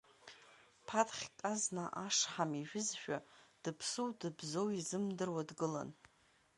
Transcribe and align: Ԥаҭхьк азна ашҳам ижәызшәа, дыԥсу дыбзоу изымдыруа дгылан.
Ԥаҭхьк 0.87 1.37
азна 1.51 1.85
ашҳам 2.05 2.51
ижәызшәа, 2.61 3.17
дыԥсу 3.63 4.09
дыбзоу 4.19 4.69
изымдыруа 4.79 5.41
дгылан. 5.49 5.89